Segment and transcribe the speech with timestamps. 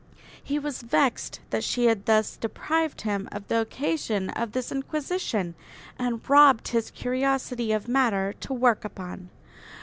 [0.43, 5.53] He was vexed that she had thus deprived him of the occasion of this inquisition
[5.99, 9.29] and robbed his curiosity of matter to work upon.